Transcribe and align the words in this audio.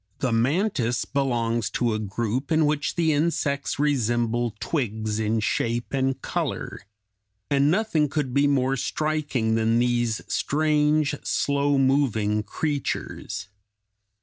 The 0.17 0.31
mantis 0.31 1.05
(Fig. 1.05 1.13
192) 1.13 1.13
belongs 1.13 1.69
to 1.69 1.93
a 1.93 1.99
group 1.99 2.51
in 2.51 2.65
which 2.65 2.95
the 2.95 3.13
insects 3.13 3.77
resemble 3.77 4.55
twigs 4.59 5.19
in 5.19 5.39
shape 5.41 5.93
and 5.93 6.19
color, 6.23 6.87
and 7.51 7.69
nothing 7.69 8.09
could 8.09 8.33
be 8.33 8.47
more 8.47 8.75
striking 8.75 9.53
than 9.53 9.77
these 9.77 10.19
strange, 10.27 11.13
slow 11.23 11.77
moving 11.77 12.41
creatures. 12.41 13.49